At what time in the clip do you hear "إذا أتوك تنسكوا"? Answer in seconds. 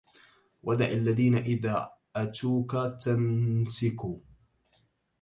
1.35-4.19